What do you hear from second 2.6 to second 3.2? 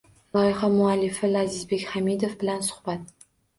suhbat